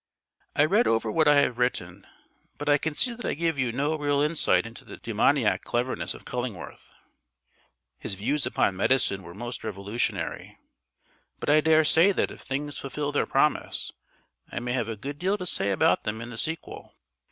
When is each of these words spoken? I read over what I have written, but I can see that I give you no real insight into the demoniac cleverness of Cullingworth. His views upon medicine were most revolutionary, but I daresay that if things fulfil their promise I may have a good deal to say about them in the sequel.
I 0.55 0.65
read 0.65 0.87
over 0.87 1.11
what 1.11 1.27
I 1.27 1.35
have 1.41 1.59
written, 1.59 2.07
but 2.57 2.67
I 2.67 2.79
can 2.79 2.95
see 2.95 3.13
that 3.13 3.23
I 3.23 3.35
give 3.35 3.59
you 3.59 3.71
no 3.71 3.95
real 3.95 4.19
insight 4.19 4.65
into 4.65 4.83
the 4.83 4.97
demoniac 4.97 5.63
cleverness 5.63 6.15
of 6.15 6.25
Cullingworth. 6.25 6.91
His 7.99 8.15
views 8.15 8.47
upon 8.47 8.75
medicine 8.75 9.21
were 9.21 9.35
most 9.35 9.63
revolutionary, 9.63 10.57
but 11.39 11.51
I 11.51 11.61
daresay 11.61 12.13
that 12.13 12.31
if 12.31 12.41
things 12.41 12.79
fulfil 12.79 13.11
their 13.11 13.27
promise 13.27 13.91
I 14.51 14.59
may 14.59 14.73
have 14.73 14.89
a 14.89 14.97
good 14.97 15.19
deal 15.19 15.37
to 15.37 15.45
say 15.45 15.69
about 15.69 16.03
them 16.03 16.19
in 16.19 16.31
the 16.31 16.37
sequel. 16.39 16.95